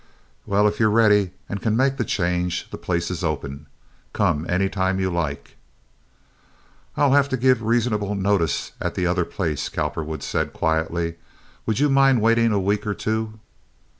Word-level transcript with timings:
"Well, 0.47 0.67
if 0.67 0.79
you're 0.79 0.89
ready 0.89 1.29
and 1.47 1.61
can 1.61 1.77
make 1.77 1.97
the 1.97 2.03
change, 2.03 2.67
the 2.71 2.77
place 2.79 3.11
is 3.11 3.23
open. 3.23 3.67
Come 4.13 4.47
any 4.49 4.67
time 4.67 4.99
you 4.99 5.11
like." 5.13 5.57
"I'll 6.97 7.11
have 7.11 7.29
to 7.29 7.37
give 7.37 7.61
a 7.61 7.65
reasonable 7.65 8.15
notice 8.15 8.71
at 8.81 8.95
the 8.95 9.05
other 9.05 9.25
place," 9.25 9.69
Cowperwood 9.69 10.23
said, 10.23 10.53
quietly. 10.53 11.17
"Would 11.67 11.77
you 11.77 11.87
mind 11.87 12.19
waiting 12.19 12.51
a 12.51 12.59
week 12.59 12.87
or 12.87 12.95
two?" 12.95 13.37